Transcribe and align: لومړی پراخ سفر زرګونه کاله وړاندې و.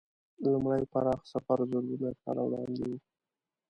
لومړی 0.51 0.83
پراخ 0.93 1.19
سفر 1.33 1.59
زرګونه 1.71 2.09
کاله 2.21 2.41
وړاندې 2.47 2.83
و. 2.91 2.93